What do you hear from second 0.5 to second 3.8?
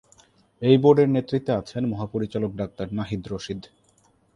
এই বোর্ডের নেতৃত্বে আছেন মহাপরিচালক ডাক্তার নাহিদ রশীদ।